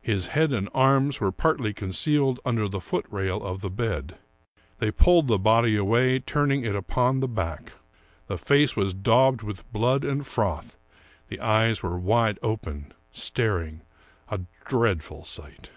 His 0.00 0.28
head 0.28 0.52
and 0.52 0.68
arms 0.72 1.20
were 1.20 1.32
partly 1.32 1.74
concealed 1.74 2.38
under 2.44 2.68
the 2.68 2.80
foot 2.80 3.04
rail 3.10 3.42
of 3.44 3.62
the 3.62 3.68
bed. 3.68 4.14
They 4.78 4.92
pulled 4.92 5.26
the 5.26 5.40
body 5.40 5.74
away, 5.76 6.20
turning 6.20 6.64
it 6.64 6.76
upon 6.76 7.18
the 7.18 7.26
back. 7.26 7.72
The 8.28 8.38
face 8.38 8.76
was 8.76 8.94
daubed 8.94 9.42
with 9.42 9.68
blood 9.72 10.04
and 10.04 10.24
froth, 10.24 10.76
the 11.26 11.40
eyes 11.40 11.82
were 11.82 11.98
wide 11.98 12.38
open, 12.44 12.92
staring— 13.10 13.80
a 14.30 14.42
dreadful 14.64 15.24
sight 15.24 15.70